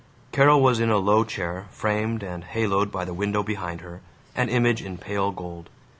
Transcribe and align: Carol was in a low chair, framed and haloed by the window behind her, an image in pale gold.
Carol 0.31 0.59
was 0.63 0.79
in 0.79 0.89
a 0.89 0.97
low 0.97 1.23
chair, 1.23 1.67
framed 1.69 2.23
and 2.23 2.43
haloed 2.43 2.91
by 2.91 3.05
the 3.05 3.13
window 3.13 3.43
behind 3.43 3.81
her, 3.81 4.01
an 4.35 4.49
image 4.49 4.81
in 4.81 4.97
pale 4.97 5.29
gold. 5.31 5.69